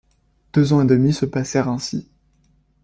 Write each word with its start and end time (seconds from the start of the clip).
Deux 0.53 0.73
ans 0.73 0.81
et 0.81 0.87
demi 0.87 1.13
se 1.13 1.27
passèrent 1.27 1.69
ainsi. 1.69 2.09